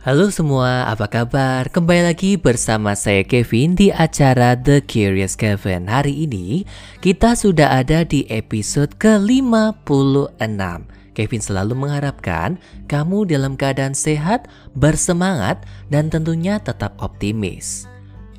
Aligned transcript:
Halo 0.00 0.32
semua, 0.32 0.88
apa 0.88 1.12
kabar? 1.12 1.68
Kembali 1.68 2.08
lagi 2.08 2.40
bersama 2.40 2.96
saya 2.96 3.20
Kevin 3.20 3.76
di 3.76 3.92
acara 3.92 4.56
The 4.56 4.80
Curious 4.80 5.36
Kevin. 5.36 5.92
Hari 5.92 6.24
ini 6.24 6.64
kita 7.04 7.36
sudah 7.36 7.84
ada 7.84 8.08
di 8.08 8.24
episode 8.32 8.96
ke-56. 8.96 10.40
Kevin 11.12 11.42
selalu 11.44 11.76
mengharapkan 11.76 12.56
kamu 12.88 13.28
dalam 13.28 13.60
keadaan 13.60 13.92
sehat, 13.92 14.48
bersemangat, 14.72 15.68
dan 15.92 16.08
tentunya 16.08 16.56
tetap 16.56 16.96
optimis. 16.96 17.84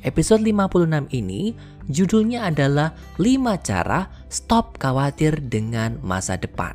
Episode 0.02 0.42
56 0.42 1.14
ini 1.14 1.54
judulnya 1.86 2.50
adalah 2.50 2.90
5 3.22 3.38
cara 3.62 4.10
stop 4.34 4.82
khawatir 4.82 5.38
dengan 5.46 6.02
masa 6.02 6.34
depan. 6.34 6.74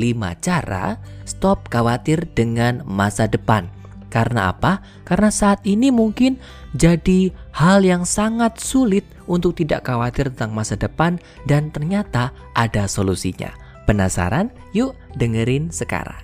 5 0.00 0.16
cara 0.40 0.96
stop 1.28 1.68
khawatir 1.68 2.24
dengan 2.32 2.80
masa 2.88 3.28
depan. 3.28 3.83
Karena 4.14 4.54
apa? 4.54 4.78
Karena 5.02 5.26
saat 5.34 5.66
ini 5.66 5.90
mungkin 5.90 6.38
jadi 6.70 7.34
hal 7.50 7.82
yang 7.82 8.06
sangat 8.06 8.62
sulit 8.62 9.02
untuk 9.26 9.58
tidak 9.58 9.90
khawatir 9.90 10.30
tentang 10.30 10.54
masa 10.54 10.78
depan 10.78 11.18
dan 11.50 11.74
ternyata 11.74 12.30
ada 12.54 12.86
solusinya. 12.86 13.50
Penasaran? 13.90 14.54
Yuk 14.70 14.94
dengerin 15.18 15.74
sekarang. 15.74 16.22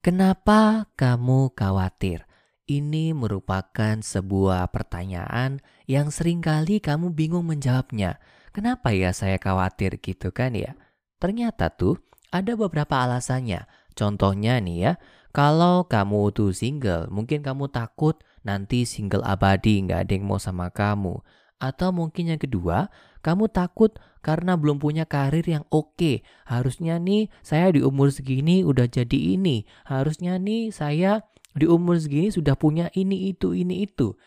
Kenapa 0.00 0.88
kamu 0.96 1.52
khawatir? 1.52 2.24
Ini 2.64 3.12
merupakan 3.12 4.00
sebuah 4.00 4.72
pertanyaan 4.72 5.60
yang 5.84 6.08
sering 6.08 6.40
kali 6.40 6.80
kamu 6.80 7.12
bingung 7.12 7.44
menjawabnya. 7.44 8.16
Kenapa 8.56 8.96
ya 8.96 9.12
saya 9.12 9.36
khawatir 9.36 10.00
gitu 10.00 10.32
kan 10.32 10.56
ya? 10.56 10.74
Ternyata 11.22 11.70
tuh 11.70 12.02
ada 12.32 12.52
beberapa 12.56 13.04
alasannya. 13.04 13.68
Contohnya 13.92 14.56
nih 14.58 14.78
ya, 14.80 14.92
kalau 15.36 15.84
kamu 15.86 16.32
tuh 16.32 16.56
single, 16.56 17.12
mungkin 17.12 17.44
kamu 17.44 17.68
takut 17.68 18.20
nanti 18.42 18.88
single 18.88 19.22
abadi 19.22 19.84
nggak 19.84 20.08
ada 20.08 20.12
yang 20.16 20.24
mau 20.26 20.40
sama 20.40 20.72
kamu. 20.72 21.20
Atau 21.62 21.94
mungkin 21.94 22.34
yang 22.34 22.40
kedua, 22.42 22.90
kamu 23.22 23.52
takut 23.54 23.94
karena 24.18 24.58
belum 24.58 24.82
punya 24.82 25.06
karir 25.06 25.46
yang 25.46 25.62
oke. 25.70 26.26
Harusnya 26.48 26.98
nih 26.98 27.30
saya 27.44 27.70
di 27.70 27.84
umur 27.84 28.10
segini 28.10 28.66
udah 28.66 28.90
jadi 28.90 29.38
ini. 29.38 29.62
Harusnya 29.86 30.42
nih 30.42 30.74
saya 30.74 31.22
di 31.54 31.68
umur 31.68 32.02
segini 32.02 32.34
sudah 32.34 32.58
punya 32.58 32.90
ini 32.98 33.30
itu 33.30 33.54
ini 33.54 33.86
itu. 33.86 34.18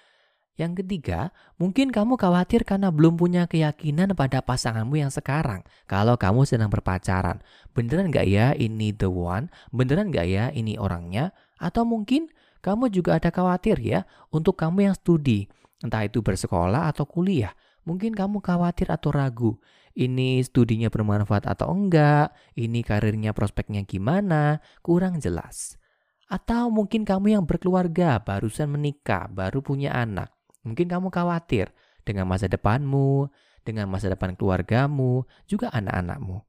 Yang 0.56 0.84
ketiga, 0.84 1.36
mungkin 1.60 1.92
kamu 1.92 2.16
khawatir 2.16 2.64
karena 2.64 2.88
belum 2.88 3.20
punya 3.20 3.44
keyakinan 3.44 4.16
pada 4.16 4.40
pasanganmu 4.40 4.96
yang 4.96 5.12
sekarang. 5.12 5.68
Kalau 5.84 6.16
kamu 6.16 6.48
sedang 6.48 6.72
berpacaran, 6.72 7.44
beneran 7.76 8.08
gak 8.08 8.24
ya 8.24 8.56
ini 8.56 8.96
the 8.96 9.12
one? 9.12 9.52
Beneran 9.76 10.16
gak 10.16 10.28
ya 10.32 10.56
ini 10.56 10.80
orangnya? 10.80 11.36
Atau 11.60 11.84
mungkin 11.84 12.32
kamu 12.64 12.88
juga 12.88 13.20
ada 13.20 13.36
khawatir 13.36 13.84
ya 13.84 14.08
untuk 14.32 14.56
kamu 14.56 14.88
yang 14.92 14.96
studi, 14.96 15.52
entah 15.84 16.08
itu 16.08 16.24
bersekolah 16.24 16.88
atau 16.88 17.04
kuliah. 17.04 17.52
Mungkin 17.86 18.16
kamu 18.18 18.42
khawatir 18.42 18.90
atau 18.90 19.14
ragu, 19.14 19.60
ini 19.96 20.44
studinya 20.44 20.92
bermanfaat 20.92 21.48
atau 21.48 21.72
enggak, 21.72 22.36
ini 22.60 22.84
karirnya 22.84 23.32
prospeknya 23.32 23.88
gimana, 23.88 24.60
kurang 24.84 25.24
jelas. 25.24 25.80
Atau 26.28 26.68
mungkin 26.68 27.08
kamu 27.08 27.40
yang 27.40 27.44
berkeluarga, 27.48 28.20
barusan 28.20 28.76
menikah, 28.76 29.32
baru 29.32 29.64
punya 29.64 29.96
anak. 29.96 30.35
Mungkin 30.66 30.90
kamu 30.90 31.14
khawatir 31.14 31.70
dengan 32.02 32.26
masa 32.26 32.50
depanmu, 32.50 33.30
dengan 33.62 33.86
masa 33.90 34.10
depan 34.10 34.34
keluargamu, 34.34 35.24
juga 35.46 35.70
anak-anakmu. 35.70 36.42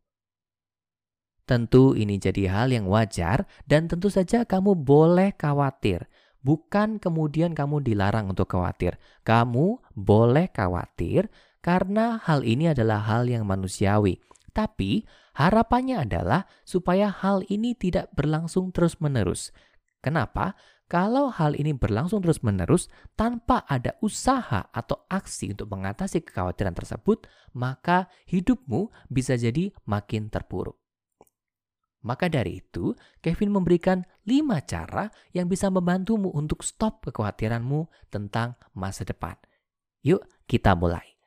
Tentu 1.46 1.94
ini 1.94 2.18
jadi 2.18 2.50
hal 2.50 2.74
yang 2.74 2.90
wajar 2.90 3.46
dan 3.70 3.86
tentu 3.86 4.10
saja 4.10 4.42
kamu 4.42 4.74
boleh 4.74 5.30
khawatir. 5.38 6.10
Bukan 6.42 6.98
kemudian 6.98 7.54
kamu 7.54 7.86
dilarang 7.86 8.26
untuk 8.34 8.50
khawatir. 8.50 8.98
Kamu 9.22 9.78
boleh 9.94 10.50
khawatir 10.50 11.30
karena 11.62 12.18
hal 12.18 12.42
ini 12.42 12.74
adalah 12.74 13.02
hal 13.06 13.30
yang 13.30 13.46
manusiawi. 13.46 14.18
Tapi 14.50 15.06
harapannya 15.38 16.02
adalah 16.02 16.50
supaya 16.66 17.14
hal 17.14 17.46
ini 17.46 17.78
tidak 17.78 18.10
berlangsung 18.14 18.74
terus-menerus. 18.74 19.54
Kenapa? 20.06 20.54
Kalau 20.86 21.34
hal 21.34 21.58
ini 21.58 21.74
berlangsung 21.74 22.22
terus-menerus 22.22 22.86
tanpa 23.18 23.66
ada 23.66 23.98
usaha 23.98 24.70
atau 24.70 25.02
aksi 25.10 25.50
untuk 25.50 25.66
mengatasi 25.74 26.22
kekhawatiran 26.22 26.78
tersebut, 26.78 27.26
maka 27.58 28.06
hidupmu 28.30 28.94
bisa 29.10 29.34
jadi 29.34 29.74
makin 29.82 30.30
terpuruk. 30.30 30.78
Maka 32.06 32.30
dari 32.30 32.62
itu, 32.62 32.94
Kevin 33.18 33.50
memberikan 33.50 34.06
5 34.30 34.62
cara 34.62 35.10
yang 35.34 35.50
bisa 35.50 35.74
membantumu 35.74 36.30
untuk 36.30 36.62
stop 36.62 37.02
kekhawatiranmu 37.02 37.90
tentang 38.06 38.54
masa 38.78 39.02
depan. 39.02 39.34
Yuk, 40.06 40.22
kita 40.46 40.78
mulai. 40.78 41.18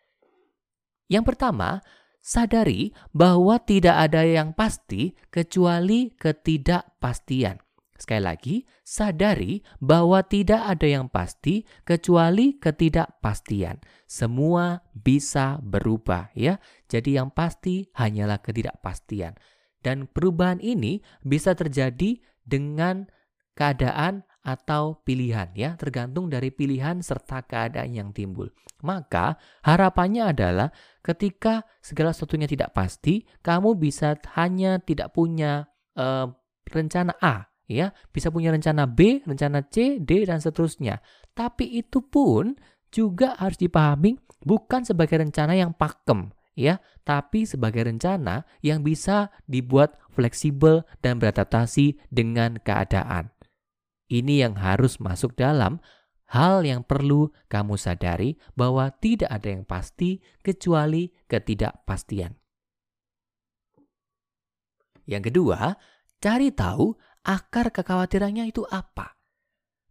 Yang 1.12 1.36
pertama, 1.36 1.84
sadari 2.24 2.96
bahwa 3.12 3.60
tidak 3.60 4.08
ada 4.08 4.24
yang 4.24 4.56
pasti 4.56 5.20
kecuali 5.28 6.16
ketidakpastian. 6.16 7.69
Sekali 8.00 8.24
lagi, 8.24 8.56
sadari 8.88 9.60
bahwa 9.84 10.24
tidak 10.24 10.64
ada 10.64 10.88
yang 10.88 11.12
pasti 11.12 11.68
kecuali 11.84 12.56
ketidakpastian. 12.56 13.84
Semua 14.08 14.80
bisa 14.96 15.60
berubah 15.60 16.32
ya. 16.32 16.64
Jadi 16.88 17.20
yang 17.20 17.28
pasti 17.36 17.92
hanyalah 18.00 18.40
ketidakpastian. 18.40 19.36
Dan 19.84 20.08
perubahan 20.08 20.64
ini 20.64 21.04
bisa 21.28 21.52
terjadi 21.60 22.24
dengan 22.48 23.12
keadaan 23.52 24.24
atau 24.48 25.04
pilihan 25.04 25.52
ya, 25.52 25.76
tergantung 25.76 26.32
dari 26.32 26.56
pilihan 26.56 27.04
serta 27.04 27.44
keadaan 27.44 27.92
yang 27.92 28.10
timbul. 28.16 28.48
Maka 28.80 29.36
harapannya 29.68 30.32
adalah 30.32 30.72
ketika 31.04 31.68
segala 31.84 32.16
sesuatunya 32.16 32.48
tidak 32.48 32.72
pasti, 32.72 33.28
kamu 33.44 33.76
bisa 33.76 34.16
hanya 34.40 34.80
tidak 34.80 35.12
punya 35.12 35.68
uh, 36.00 36.32
rencana 36.72 37.12
A 37.20 37.50
ya 37.70 37.94
bisa 38.10 38.34
punya 38.34 38.50
rencana 38.50 38.90
B, 38.90 39.22
rencana 39.24 39.62
C, 39.70 40.02
D 40.02 40.26
dan 40.26 40.42
seterusnya. 40.42 41.00
Tapi 41.38 41.78
itu 41.78 42.02
pun 42.02 42.58
juga 42.90 43.38
harus 43.38 43.62
dipahami 43.62 44.18
bukan 44.42 44.82
sebagai 44.82 45.22
rencana 45.22 45.54
yang 45.54 45.78
pakem 45.78 46.34
ya, 46.58 46.82
tapi 47.06 47.46
sebagai 47.46 47.86
rencana 47.86 48.44
yang 48.66 48.82
bisa 48.82 49.30
dibuat 49.46 49.96
fleksibel 50.12 50.84
dan 51.00 51.22
beradaptasi 51.22 52.02
dengan 52.10 52.58
keadaan. 52.60 53.32
Ini 54.10 54.50
yang 54.50 54.58
harus 54.58 54.98
masuk 54.98 55.38
dalam 55.38 55.78
hal 56.34 56.66
yang 56.66 56.82
perlu 56.82 57.30
kamu 57.50 57.78
sadari 57.78 58.36
bahwa 58.58 58.90
tidak 58.98 59.30
ada 59.30 59.48
yang 59.54 59.64
pasti 59.64 60.22
kecuali 60.42 61.14
ketidakpastian. 61.30 62.34
Yang 65.10 65.34
kedua, 65.34 65.74
cari 66.22 66.54
tahu 66.54 66.94
akar 67.30 67.70
kekhawatirannya 67.70 68.50
itu 68.50 68.66
apa? 68.66 69.14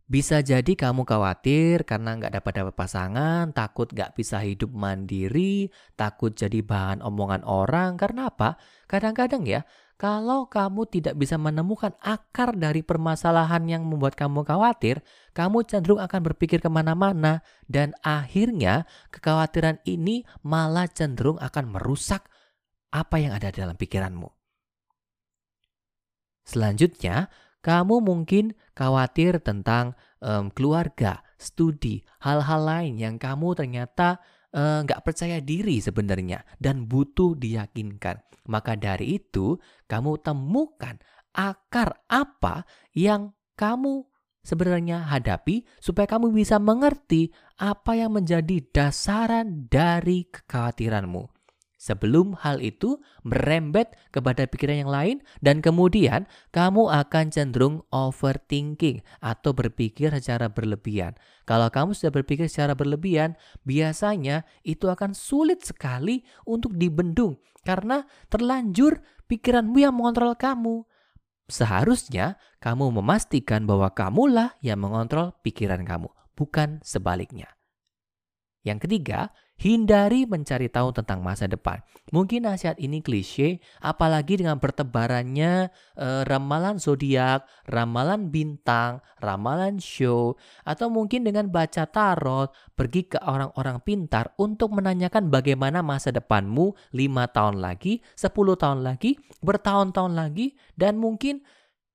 Bisa 0.08 0.40
jadi 0.40 0.72
kamu 0.72 1.04
khawatir 1.04 1.84
karena 1.84 2.16
nggak 2.16 2.40
dapat 2.40 2.52
dapat 2.64 2.74
pasangan, 2.74 3.52
takut 3.52 3.92
nggak 3.92 4.16
bisa 4.16 4.40
hidup 4.40 4.72
mandiri, 4.72 5.68
takut 6.00 6.32
jadi 6.32 6.64
bahan 6.64 7.04
omongan 7.04 7.44
orang. 7.44 8.00
Karena 8.00 8.32
apa? 8.32 8.56
Kadang-kadang 8.88 9.44
ya, 9.44 9.68
kalau 10.00 10.48
kamu 10.48 10.88
tidak 10.88 11.20
bisa 11.20 11.36
menemukan 11.36 11.92
akar 12.00 12.56
dari 12.56 12.80
permasalahan 12.80 13.68
yang 13.68 13.84
membuat 13.84 14.16
kamu 14.16 14.48
khawatir, 14.48 15.04
kamu 15.36 15.68
cenderung 15.68 16.00
akan 16.00 16.24
berpikir 16.24 16.64
ke 16.64 16.72
mana-mana 16.72 17.44
dan 17.68 17.92
akhirnya 18.00 18.88
kekhawatiran 19.12 19.84
ini 19.84 20.24
malah 20.40 20.88
cenderung 20.88 21.36
akan 21.36 21.68
merusak 21.68 22.32
apa 22.88 23.20
yang 23.20 23.36
ada 23.36 23.52
dalam 23.52 23.76
pikiranmu. 23.76 24.37
Selanjutnya, 26.48 27.28
kamu 27.60 28.00
mungkin 28.00 28.56
khawatir 28.72 29.44
tentang 29.44 29.92
um, 30.24 30.48
keluarga, 30.48 31.20
studi, 31.36 32.00
hal-hal 32.24 32.64
lain 32.64 32.96
yang 32.96 33.20
kamu 33.20 33.52
ternyata 33.52 34.16
nggak 34.56 35.00
uh, 35.00 35.04
percaya 35.04 35.44
diri 35.44 35.76
sebenarnya 35.76 36.40
dan 36.56 36.88
butuh 36.88 37.36
diyakinkan. 37.36 38.24
Maka 38.48 38.80
dari 38.80 39.20
itu, 39.20 39.60
kamu 39.84 40.24
temukan 40.24 40.96
akar 41.36 42.00
apa 42.08 42.64
yang 42.96 43.36
kamu 43.52 44.08
sebenarnya 44.40 45.04
hadapi 45.04 45.68
supaya 45.76 46.08
kamu 46.08 46.32
bisa 46.32 46.56
mengerti 46.56 47.28
apa 47.60 47.92
yang 47.92 48.16
menjadi 48.16 48.64
dasaran 48.72 49.68
dari 49.68 50.24
kekhawatiranmu. 50.32 51.37
Sebelum 51.78 52.34
hal 52.42 52.58
itu 52.58 52.98
merembet 53.22 53.94
kepada 54.10 54.50
pikiran 54.50 54.82
yang 54.82 54.90
lain 54.90 55.16
dan 55.38 55.62
kemudian 55.62 56.26
kamu 56.50 56.90
akan 56.90 57.30
cenderung 57.30 57.86
overthinking 57.94 59.06
atau 59.22 59.54
berpikir 59.54 60.10
secara 60.10 60.50
berlebihan. 60.50 61.14
Kalau 61.46 61.70
kamu 61.70 61.94
sudah 61.94 62.10
berpikir 62.10 62.50
secara 62.50 62.74
berlebihan, 62.74 63.38
biasanya 63.62 64.42
itu 64.66 64.90
akan 64.90 65.14
sulit 65.14 65.62
sekali 65.62 66.26
untuk 66.42 66.74
dibendung 66.74 67.38
karena 67.62 68.02
terlanjur 68.26 68.98
pikiranmu 69.30 69.78
yang 69.78 69.94
mengontrol 69.94 70.34
kamu. 70.34 70.82
Seharusnya 71.46 72.42
kamu 72.58 72.90
memastikan 72.90 73.70
bahwa 73.70 73.94
kamulah 73.94 74.58
yang 74.66 74.82
mengontrol 74.82 75.38
pikiran 75.46 75.86
kamu, 75.86 76.10
bukan 76.34 76.82
sebaliknya. 76.82 77.54
Yang 78.66 78.84
ketiga, 78.84 79.30
hindari 79.58 80.24
mencari 80.24 80.70
tahu 80.70 80.94
tentang 80.94 81.18
masa 81.20 81.50
depan. 81.50 81.82
Mungkin 82.14 82.48
nasihat 82.48 82.78
ini 82.80 83.02
klise, 83.04 83.60
apalagi 83.82 84.40
dengan 84.40 84.56
bertebarannya 84.56 85.68
eh, 85.98 86.22
ramalan 86.24 86.80
zodiak, 86.80 87.44
ramalan 87.68 88.32
bintang, 88.32 89.04
ramalan 89.18 89.76
show, 89.82 90.38
atau 90.64 90.88
mungkin 90.88 91.26
dengan 91.26 91.50
baca 91.50 91.84
tarot, 91.84 92.54
pergi 92.78 93.12
ke 93.12 93.18
orang-orang 93.20 93.82
pintar 93.82 94.32
untuk 94.38 94.72
menanyakan 94.72 95.28
bagaimana 95.28 95.82
masa 95.82 96.14
depanmu 96.14 96.78
5 96.94 97.34
tahun 97.36 97.56
lagi, 97.60 98.00
10 98.14 98.32
tahun 98.56 98.80
lagi, 98.86 99.18
bertahun-tahun 99.42 100.14
lagi, 100.14 100.56
dan 100.78 100.96
mungkin 100.96 101.42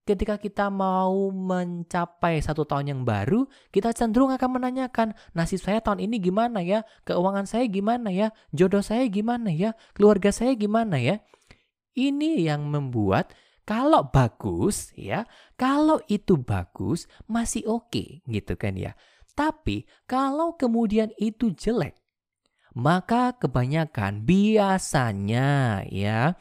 ketika 0.04 0.36
kita 0.36 0.68
mau 0.68 1.32
mencapai 1.32 2.44
satu 2.44 2.68
tahun 2.68 2.92
yang 2.92 3.02
baru, 3.08 3.48
kita 3.72 3.96
cenderung 3.96 4.36
akan 4.36 4.60
menanyakan, 4.60 5.16
nasib 5.32 5.64
saya 5.64 5.80
tahun 5.80 6.04
ini 6.04 6.20
gimana 6.20 6.60
ya? 6.60 6.84
Keuangan 7.08 7.48
saya 7.48 7.66
gimana 7.72 8.12
ya? 8.12 8.36
Jodoh 8.52 8.84
saya 8.84 9.08
gimana 9.08 9.52
ya? 9.52 9.76
Keluarga 9.96 10.32
saya 10.36 10.56
gimana 10.60 11.00
ya? 11.00 11.24
Ini 11.96 12.52
yang 12.52 12.68
membuat 12.68 13.32
kalau 13.64 14.12
bagus 14.12 14.92
ya, 15.00 15.24
kalau 15.56 16.04
itu 16.12 16.36
bagus 16.36 17.08
masih 17.32 17.64
oke 17.64 17.88
okay, 17.96 18.08
gitu 18.28 18.60
kan 18.60 18.76
ya. 18.76 18.92
Tapi 19.34 19.88
kalau 20.04 20.60
kemudian 20.60 21.16
itu 21.16 21.56
jelek, 21.56 21.96
maka 22.76 23.40
kebanyakan 23.40 24.28
biasanya 24.28 25.82
ya 25.88 26.36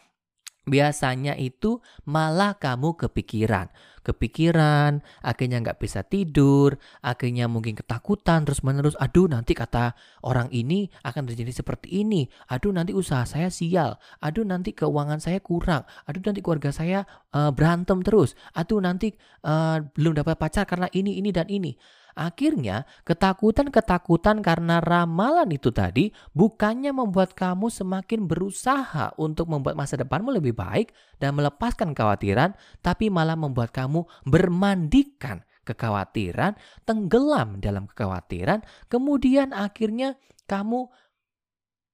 biasanya 0.63 1.35
itu 1.35 1.83
malah 2.07 2.59
kamu 2.59 2.95
kepikiran. 2.95 3.71
Kepikiran, 4.03 4.99
akhirnya 5.23 5.63
nggak 5.63 5.79
bisa 5.79 6.03
tidur, 6.03 6.75
akhirnya 7.07 7.47
mungkin 7.47 7.79
ketakutan 7.79 8.43
terus 8.43 8.67
menerus. 8.67 8.99
Aduh 8.99 9.31
nanti 9.31 9.55
kata 9.55 9.95
orang 10.27 10.51
ini 10.51 10.91
akan 11.07 11.31
terjadi 11.31 11.63
seperti 11.63 12.03
ini. 12.03 12.27
Aduh 12.51 12.75
nanti 12.75 12.91
usaha 12.91 13.23
saya 13.23 13.47
sial. 13.47 14.03
Aduh 14.19 14.43
nanti 14.43 14.75
keuangan 14.75 15.23
saya 15.23 15.39
kurang. 15.39 15.87
Aduh 16.11 16.19
nanti 16.19 16.43
keluarga 16.43 16.75
saya 16.75 17.07
uh, 17.33 17.51
berantem 17.51 18.01
terus. 18.05 18.37
Aduh 18.55 18.79
nanti 18.79 19.13
uh, 19.45 19.81
belum 19.97 20.17
dapat 20.21 20.37
pacar 20.39 20.65
karena 20.69 20.87
ini, 20.93 21.19
ini, 21.19 21.33
dan 21.35 21.49
ini. 21.49 21.75
Akhirnya, 22.13 22.85
ketakutan-ketakutan 23.09 24.45
karena 24.45 24.85
ramalan 24.85 25.49
itu 25.49 25.73
tadi 25.73 26.13
bukannya 26.37 26.93
membuat 26.93 27.33
kamu 27.33 27.73
semakin 27.73 28.29
berusaha 28.29 29.17
untuk 29.17 29.49
membuat 29.49 29.81
masa 29.81 29.97
depanmu 29.97 30.29
lebih 30.37 30.53
baik 30.53 30.93
dan 31.17 31.33
melepaskan 31.33 31.97
kekhawatiran, 31.97 32.53
tapi 32.85 33.09
malah 33.09 33.33
membuat 33.33 33.73
kamu 33.73 34.05
bermandikan 34.29 35.41
kekhawatiran, 35.65 36.59
tenggelam 36.85 37.63
dalam 37.65 37.89
kekhawatiran, 37.89 38.61
kemudian 38.93 39.57
akhirnya 39.57 40.21
kamu 40.45 40.93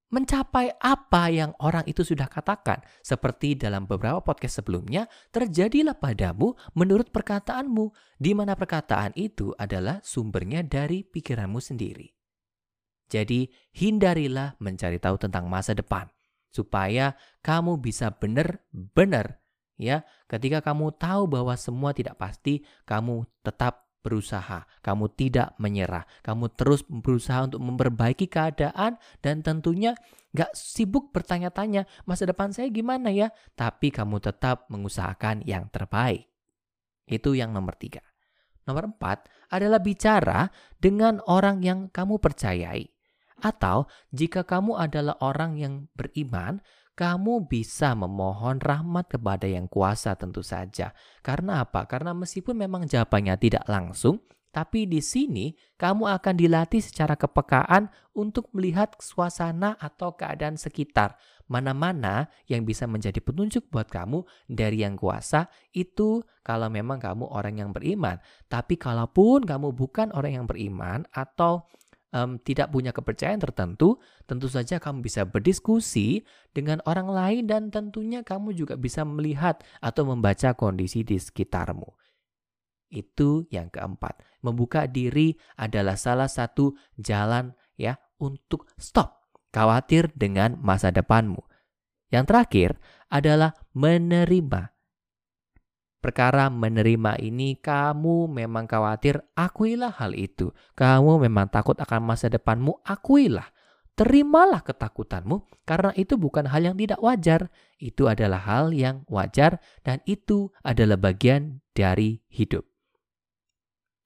mencapai 0.08 0.72
apa 0.80 1.28
yang 1.28 1.52
orang 1.60 1.84
itu 1.84 2.04
sudah 2.04 2.28
katakan. 2.28 2.80
Seperti 3.04 3.56
dalam 3.56 3.84
beberapa 3.84 4.20
podcast 4.24 4.60
sebelumnya, 4.64 5.08
terjadilah 5.32 5.96
padamu 5.96 6.56
menurut 6.76 7.12
perkataanmu, 7.12 7.92
di 8.16 8.32
mana 8.32 8.56
perkataan 8.56 9.16
itu 9.16 9.52
adalah 9.56 10.00
sumbernya 10.04 10.64
dari 10.64 11.04
pikiranmu 11.04 11.60
sendiri. 11.60 12.08
Jadi, 13.08 13.48
hindarilah 13.72 14.60
mencari 14.60 15.00
tahu 15.00 15.16
tentang 15.16 15.48
masa 15.48 15.72
depan, 15.72 16.12
supaya 16.52 17.16
kamu 17.40 17.80
bisa 17.80 18.12
benar-benar 18.12 19.40
ya, 19.80 20.04
ketika 20.28 20.60
kamu 20.60 20.92
tahu 20.98 21.24
bahwa 21.30 21.56
semua 21.56 21.96
tidak 21.96 22.20
pasti, 22.20 22.66
kamu 22.84 23.24
tetap 23.40 23.87
berusaha, 24.00 24.64
kamu 24.80 25.10
tidak 25.18 25.54
menyerah, 25.58 26.06
kamu 26.22 26.52
terus 26.54 26.86
berusaha 26.86 27.44
untuk 27.44 27.60
memperbaiki 27.60 28.30
keadaan 28.30 28.96
dan 29.20 29.42
tentunya 29.42 29.98
gak 30.32 30.52
sibuk 30.54 31.10
bertanya-tanya 31.10 31.88
masa 32.04 32.28
depan 32.28 32.54
saya 32.54 32.70
gimana 32.70 33.10
ya, 33.10 33.32
tapi 33.58 33.90
kamu 33.90 34.22
tetap 34.22 34.68
mengusahakan 34.70 35.42
yang 35.44 35.66
terbaik. 35.72 36.28
Itu 37.08 37.32
yang 37.32 37.56
nomor 37.56 37.74
tiga. 37.74 38.04
Nomor 38.68 38.92
empat 38.92 39.32
adalah 39.48 39.80
bicara 39.80 40.52
dengan 40.76 41.24
orang 41.24 41.64
yang 41.64 41.88
kamu 41.88 42.20
percayai. 42.20 42.84
Atau 43.40 43.88
jika 44.12 44.44
kamu 44.44 44.76
adalah 44.76 45.16
orang 45.24 45.56
yang 45.56 45.74
beriman, 45.96 46.60
kamu 46.98 47.46
bisa 47.46 47.94
memohon 47.94 48.58
rahmat 48.58 49.06
kepada 49.06 49.46
yang 49.46 49.70
kuasa 49.70 50.18
tentu 50.18 50.42
saja. 50.42 50.90
Karena 51.22 51.62
apa? 51.62 51.86
Karena 51.86 52.10
meskipun 52.10 52.58
memang 52.58 52.90
jawabannya 52.90 53.38
tidak 53.38 53.62
langsung, 53.70 54.18
tapi 54.50 54.90
di 54.90 54.98
sini 54.98 55.54
kamu 55.78 56.10
akan 56.18 56.34
dilatih 56.34 56.82
secara 56.82 57.14
kepekaan 57.14 57.86
untuk 58.18 58.50
melihat 58.50 58.98
suasana 58.98 59.78
atau 59.78 60.18
keadaan 60.18 60.58
sekitar. 60.58 61.14
Mana-mana 61.46 62.26
yang 62.50 62.66
bisa 62.66 62.90
menjadi 62.90 63.22
petunjuk 63.22 63.70
buat 63.70 63.86
kamu 63.86 64.26
dari 64.50 64.82
yang 64.82 64.98
kuasa 64.98 65.46
itu 65.70 66.26
kalau 66.42 66.66
memang 66.66 66.98
kamu 66.98 67.30
orang 67.30 67.62
yang 67.62 67.70
beriman. 67.70 68.18
Tapi 68.50 68.74
kalaupun 68.74 69.46
kamu 69.46 69.70
bukan 69.70 70.10
orang 70.18 70.42
yang 70.42 70.46
beriman 70.50 71.06
atau 71.14 71.70
um, 72.12 72.40
tidak 72.40 72.72
punya 72.72 72.94
kepercayaan 72.94 73.40
tertentu, 73.40 74.00
tentu 74.24 74.48
saja 74.48 74.80
kamu 74.80 75.04
bisa 75.04 75.24
berdiskusi 75.28 76.24
dengan 76.52 76.80
orang 76.88 77.08
lain 77.08 77.42
dan 77.48 77.68
tentunya 77.68 78.24
kamu 78.24 78.56
juga 78.56 78.74
bisa 78.76 79.04
melihat 79.04 79.60
atau 79.80 80.08
membaca 80.08 80.54
kondisi 80.56 81.04
di 81.04 81.16
sekitarmu. 81.20 81.88
Itu 82.88 83.44
yang 83.52 83.68
keempat. 83.68 84.24
Membuka 84.40 84.88
diri 84.88 85.36
adalah 85.60 86.00
salah 86.00 86.30
satu 86.30 86.72
jalan 86.96 87.52
ya 87.76 88.00
untuk 88.16 88.70
stop 88.80 89.28
khawatir 89.52 90.08
dengan 90.16 90.56
masa 90.60 90.88
depanmu. 90.88 91.44
Yang 92.08 92.24
terakhir 92.32 92.70
adalah 93.12 93.52
menerima 93.76 94.77
perkara 95.98 96.46
menerima 96.48 97.18
ini 97.18 97.58
kamu 97.58 98.30
memang 98.30 98.70
khawatir, 98.70 99.22
akuilah 99.34 99.94
hal 99.98 100.14
itu. 100.14 100.54
Kamu 100.78 101.22
memang 101.22 101.50
takut 101.50 101.78
akan 101.78 102.00
masa 102.02 102.30
depanmu, 102.30 102.80
akuilah. 102.86 103.50
Terimalah 103.98 104.62
ketakutanmu 104.62 105.66
karena 105.66 105.90
itu 105.98 106.14
bukan 106.14 106.46
hal 106.46 106.62
yang 106.62 106.78
tidak 106.78 107.02
wajar. 107.02 107.50
Itu 107.82 108.06
adalah 108.06 108.38
hal 108.46 108.70
yang 108.70 109.02
wajar 109.10 109.58
dan 109.82 109.98
itu 110.06 110.54
adalah 110.62 110.94
bagian 110.94 111.58
dari 111.74 112.22
hidup. 112.30 112.62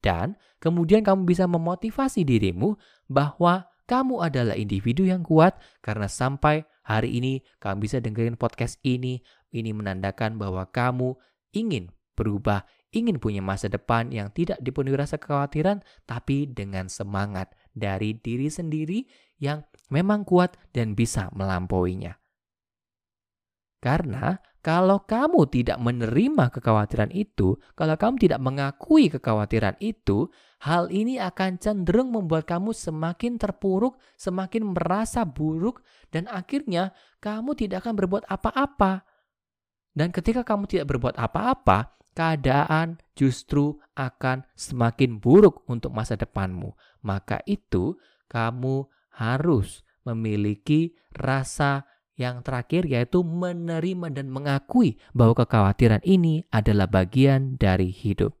Dan 0.01 0.33
kemudian 0.57 1.05
kamu 1.05 1.29
bisa 1.29 1.45
memotivasi 1.45 2.25
dirimu 2.25 2.73
bahwa 3.05 3.69
kamu 3.85 4.25
adalah 4.25 4.57
individu 4.57 5.05
yang 5.05 5.21
kuat 5.21 5.61
karena 5.85 6.09
sampai 6.09 6.65
hari 6.81 7.21
ini 7.21 7.45
kamu 7.61 7.85
bisa 7.85 8.01
dengerin 8.01 8.33
podcast 8.35 8.81
ini. 8.81 9.21
Ini 9.53 9.69
menandakan 9.77 10.41
bahwa 10.41 10.65
kamu 10.73 11.13
ingin 11.53 11.93
berubah, 12.13 12.65
ingin 12.93 13.17
punya 13.17 13.41
masa 13.41 13.69
depan 13.69 14.13
yang 14.13 14.29
tidak 14.33 14.61
dipenuhi 14.61 14.97
rasa 14.97 15.17
kekhawatiran, 15.17 15.81
tapi 16.05 16.49
dengan 16.49 16.89
semangat 16.89 17.53
dari 17.73 18.17
diri 18.17 18.49
sendiri 18.49 19.05
yang 19.41 19.65
memang 19.89 20.25
kuat 20.27 20.57
dan 20.73 20.93
bisa 20.93 21.33
melampauinya. 21.33 22.17
Karena 23.83 24.39
kalau 24.63 25.03
kamu 25.03 25.51
tidak 25.51 25.75
menerima 25.75 26.47
kekhawatiran 26.55 27.11
itu, 27.11 27.59
kalau 27.75 27.99
kamu 27.99 28.15
tidak 28.15 28.39
mengakui 28.39 29.11
kekhawatiran 29.11 29.75
itu, 29.83 30.31
hal 30.63 30.87
ini 30.87 31.19
akan 31.19 31.59
cenderung 31.59 32.15
membuat 32.15 32.47
kamu 32.47 32.71
semakin 32.71 33.35
terpuruk, 33.35 33.99
semakin 34.15 34.71
merasa 34.71 35.27
buruk, 35.27 35.83
dan 36.15 36.31
akhirnya 36.31 36.95
kamu 37.19 37.59
tidak 37.59 37.83
akan 37.83 37.99
berbuat 37.99 38.23
apa-apa. 38.31 39.03
Dan 39.93 40.09
ketika 40.09 40.41
kamu 40.41 40.65
tidak 40.65 40.89
berbuat 40.89 41.15
apa-apa, 41.21 41.93
keadaan 42.17 42.97
justru 43.13 43.77
akan 43.93 44.45
semakin 44.57 45.21
buruk 45.21 45.65
untuk 45.69 45.93
masa 45.93 46.17
depanmu. 46.17 46.73
Maka 47.05 47.41
itu 47.45 47.97
kamu 48.29 48.89
harus 49.13 49.85
memiliki 50.01 50.97
rasa 51.13 51.85
yang 52.13 52.45
terakhir 52.45 52.85
yaitu 52.85 53.25
menerima 53.25 54.13
dan 54.13 54.29
mengakui 54.29 55.01
bahwa 55.17 55.45
kekhawatiran 55.45 56.01
ini 56.05 56.45
adalah 56.53 56.85
bagian 56.85 57.57
dari 57.57 57.89
hidup. 57.89 58.37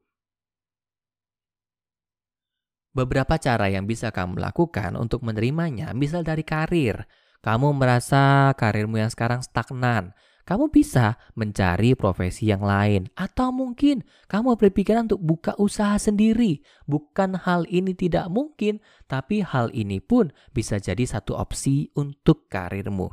Beberapa 2.93 3.41
cara 3.41 3.73
yang 3.73 3.89
bisa 3.89 4.13
kamu 4.13 4.37
lakukan 4.37 4.93
untuk 4.93 5.25
menerimanya, 5.25 5.97
misal 5.97 6.21
dari 6.21 6.45
karir, 6.45 7.09
kamu 7.41 7.73
merasa 7.73 8.53
karirmu 8.53 9.01
yang 9.01 9.09
sekarang 9.09 9.41
stagnan, 9.41 10.13
kamu 10.43 10.67
bisa 10.71 11.15
mencari 11.39 11.95
profesi 11.95 12.51
yang 12.51 12.63
lain, 12.63 13.07
atau 13.15 13.55
mungkin 13.55 14.03
kamu 14.27 14.59
berpikiran 14.59 15.07
untuk 15.07 15.23
buka 15.23 15.51
usaha 15.55 15.95
sendiri. 15.95 16.59
Bukan 16.83 17.39
hal 17.47 17.63
ini 17.71 17.95
tidak 17.95 18.27
mungkin, 18.27 18.83
tapi 19.07 19.39
hal 19.39 19.71
ini 19.71 20.03
pun 20.03 20.35
bisa 20.51 20.79
jadi 20.83 21.03
satu 21.07 21.39
opsi 21.39 21.91
untuk 21.95 22.51
karirmu. 22.51 23.07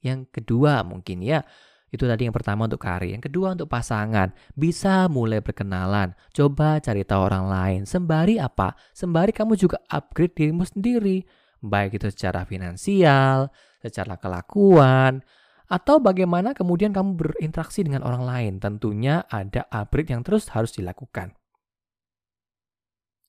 Yang 0.00 0.32
kedua, 0.40 0.80
mungkin 0.80 1.20
ya, 1.20 1.44
itu 1.90 2.06
tadi 2.06 2.24
yang 2.24 2.34
pertama 2.34 2.70
untuk 2.70 2.80
karir. 2.80 3.18
Yang 3.18 3.28
kedua 3.28 3.58
untuk 3.58 3.66
pasangan. 3.66 4.30
Bisa 4.54 5.10
mulai 5.10 5.42
berkenalan. 5.42 6.14
Coba 6.30 6.78
cari 6.78 7.02
tahu 7.02 7.20
orang 7.26 7.46
lain. 7.50 7.80
Sembari 7.82 8.38
apa? 8.38 8.78
Sembari 8.94 9.34
kamu 9.34 9.58
juga 9.58 9.82
upgrade 9.90 10.32
dirimu 10.38 10.62
sendiri. 10.62 11.26
Baik 11.60 12.00
itu 12.00 12.08
secara 12.08 12.48
finansial, 12.48 13.52
secara 13.82 14.16
kelakuan, 14.16 15.20
atau 15.70 16.02
bagaimana 16.02 16.50
kemudian 16.50 16.90
kamu 16.90 17.14
berinteraksi 17.14 17.86
dengan 17.86 18.02
orang 18.02 18.26
lain. 18.26 18.54
Tentunya 18.58 19.22
ada 19.30 19.70
upgrade 19.70 20.10
yang 20.10 20.26
terus 20.26 20.50
harus 20.50 20.74
dilakukan. 20.74 21.30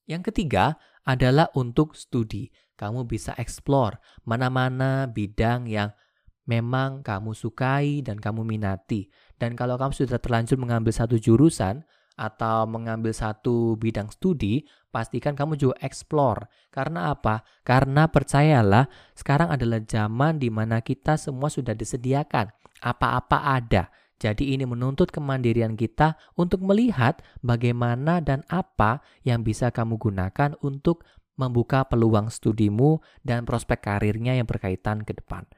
Yang 0.09 0.33
ketiga 0.33 0.81
adalah 1.05 1.53
untuk 1.53 1.93
studi. 1.93 2.49
Kamu 2.73 3.05
bisa 3.05 3.37
explore 3.37 4.01
mana-mana 4.25 5.05
bidang 5.05 5.69
yang 5.69 5.93
memang 6.49 7.05
kamu 7.05 7.37
sukai 7.37 8.01
dan 8.01 8.17
kamu 8.17 8.41
minati. 8.41 9.05
Dan 9.37 9.53
kalau 9.53 9.77
kamu 9.77 9.93
sudah 9.93 10.17
terlanjur 10.17 10.57
mengambil 10.57 10.89
satu 10.89 11.21
jurusan 11.21 11.85
atau 12.17 12.65
mengambil 12.65 13.13
satu 13.13 13.77
bidang 13.77 14.09
studi, 14.09 14.65
pastikan 14.91 15.33
kamu 15.33 15.57
juga 15.57 15.75
explore. 15.81 16.51
Karena 16.69 17.15
apa? 17.15 17.41
Karena 17.63 18.11
percayalah, 18.11 18.85
sekarang 19.15 19.49
adalah 19.49 19.79
zaman 19.81 20.37
di 20.37 20.51
mana 20.51 20.83
kita 20.83 21.15
semua 21.15 21.47
sudah 21.47 21.73
disediakan. 21.73 22.51
Apa-apa 22.83 23.57
ada. 23.57 23.89
Jadi 24.21 24.53
ini 24.53 24.69
menuntut 24.69 25.09
kemandirian 25.09 25.73
kita 25.73 26.13
untuk 26.37 26.61
melihat 26.61 27.25
bagaimana 27.41 28.21
dan 28.21 28.45
apa 28.53 29.01
yang 29.25 29.41
bisa 29.41 29.73
kamu 29.73 29.97
gunakan 29.97 30.53
untuk 30.61 31.01
membuka 31.41 31.89
peluang 31.89 32.29
studimu 32.29 33.01
dan 33.25 33.49
prospek 33.49 33.81
karirnya 33.81 34.37
yang 34.37 34.45
berkaitan 34.45 35.01
ke 35.01 35.17
depan. 35.17 35.49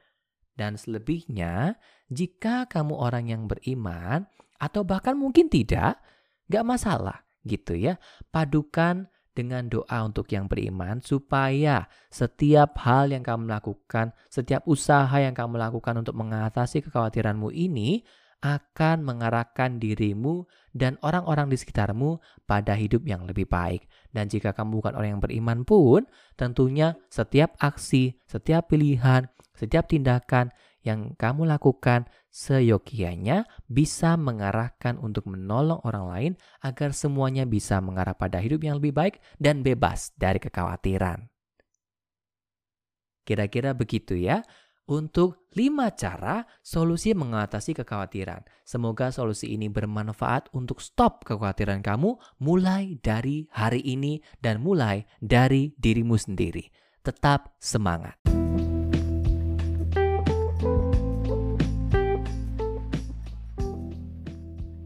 Dan 0.55 0.79
selebihnya, 0.79 1.75
jika 2.07 2.71
kamu 2.71 2.95
orang 2.95 3.27
yang 3.27 3.51
beriman, 3.51 4.29
atau 4.63 4.87
bahkan 4.87 5.19
mungkin 5.19 5.51
tidak, 5.51 5.99
gak 6.47 6.63
masalah 6.63 7.27
gitu 7.43 7.75
ya. 7.75 7.99
Padukan 8.31 9.11
dengan 9.33 9.65
doa 9.65 10.05
untuk 10.05 10.29
yang 10.29 10.45
beriman 10.45 11.01
supaya 11.01 11.89
setiap 12.13 12.77
hal 12.85 13.09
yang 13.09 13.25
kamu 13.25 13.49
lakukan, 13.49 14.13
setiap 14.29 14.63
usaha 14.69 15.13
yang 15.17 15.33
kamu 15.33 15.57
lakukan 15.57 15.99
untuk 15.99 16.13
mengatasi 16.17 16.85
kekhawatiranmu 16.85 17.49
ini 17.49 18.05
akan 18.43 19.07
mengarahkan 19.07 19.79
dirimu 19.79 20.43
dan 20.75 20.99
orang-orang 20.99 21.47
di 21.47 21.55
sekitarmu 21.55 22.19
pada 22.43 22.75
hidup 22.75 23.07
yang 23.07 23.23
lebih 23.23 23.47
baik. 23.47 23.87
Dan 24.11 24.27
jika 24.27 24.51
kamu 24.51 24.83
bukan 24.83 24.93
orang 24.99 25.17
yang 25.17 25.23
beriman 25.23 25.63
pun, 25.63 26.03
tentunya 26.35 26.99
setiap 27.07 27.55
aksi, 27.63 28.19
setiap 28.27 28.67
pilihan, 28.67 29.31
setiap 29.55 29.87
tindakan 29.87 30.51
yang 30.83 31.15
kamu 31.15 31.47
lakukan 31.47 32.05
seyogianya 32.29 33.47
bisa 33.71 34.19
mengarahkan 34.19 34.99
untuk 34.99 35.31
menolong 35.31 35.79
orang 35.87 36.05
lain 36.11 36.33
agar 36.59 36.91
semuanya 36.91 37.47
bisa 37.47 37.79
mengarah 37.79 38.13
pada 38.13 38.37
hidup 38.43 38.61
yang 38.67 38.77
lebih 38.77 38.91
baik 38.91 39.23
dan 39.39 39.63
bebas 39.63 40.11
dari 40.19 40.37
kekhawatiran. 40.43 41.31
Kira-kira 43.23 43.71
begitu 43.71 44.19
ya 44.19 44.43
untuk 44.83 45.47
5 45.55 45.95
cara 45.95 46.43
solusi 46.59 47.15
mengatasi 47.15 47.71
kekhawatiran. 47.71 48.43
Semoga 48.67 49.15
solusi 49.15 49.55
ini 49.55 49.71
bermanfaat 49.71 50.51
untuk 50.51 50.83
stop 50.83 51.23
kekhawatiran 51.23 51.79
kamu 51.79 52.19
mulai 52.43 52.99
dari 52.99 53.47
hari 53.55 53.79
ini 53.79 54.19
dan 54.43 54.59
mulai 54.59 55.07
dari 55.23 55.71
dirimu 55.79 56.19
sendiri. 56.19 56.67
Tetap 57.03 57.55
semangat. 57.59 58.22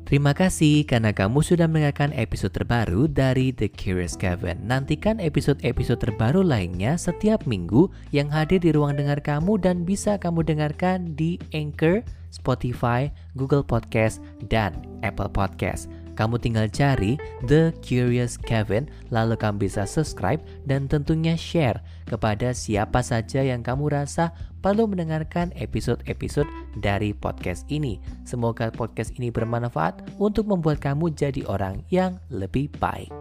Terima 0.07 0.31
kasih 0.31 0.87
karena 0.87 1.11
kamu 1.11 1.43
sudah 1.43 1.67
mendengarkan 1.67 2.15
episode 2.15 2.55
terbaru 2.55 3.11
dari 3.11 3.51
The 3.51 3.67
Curious 3.67 4.15
Kevin. 4.15 4.63
Nantikan 4.63 5.19
episode-episode 5.19 5.99
terbaru 5.99 6.47
lainnya 6.47 6.95
setiap 6.95 7.43
minggu 7.43 7.91
yang 8.15 8.31
hadir 8.31 8.63
di 8.63 8.71
ruang 8.71 8.95
dengar 8.95 9.19
kamu 9.19 9.59
dan 9.59 9.83
bisa 9.83 10.15
kamu 10.15 10.47
dengarkan 10.47 11.11
di 11.19 11.35
Anchor, 11.51 12.07
Spotify, 12.31 13.11
Google 13.35 13.67
Podcast, 13.67 14.23
dan 14.47 14.79
Apple 15.03 15.27
Podcast. 15.27 15.91
Kamu 16.17 16.41
tinggal 16.41 16.65
cari 16.73 17.15
The 17.45 17.71
Curious 17.85 18.41
Kevin, 18.41 18.89
lalu 19.13 19.37
kamu 19.37 19.69
bisa 19.69 19.85
subscribe 19.85 20.41
dan 20.65 20.89
tentunya 20.89 21.37
share 21.37 21.79
kepada 22.09 22.57
siapa 22.57 23.05
saja 23.05 23.45
yang 23.45 23.61
kamu 23.61 23.93
rasa 23.93 24.33
perlu 24.65 24.89
mendengarkan 24.89 25.53
episode-episode 25.55 26.49
dari 26.81 27.13
podcast 27.13 27.69
ini. 27.69 28.01
Semoga 28.25 28.73
podcast 28.73 29.13
ini 29.21 29.29
bermanfaat 29.29 30.17
untuk 30.17 30.49
membuat 30.49 30.81
kamu 30.81 31.13
jadi 31.13 31.45
orang 31.45 31.85
yang 31.93 32.17
lebih 32.33 32.73
baik. 32.81 33.13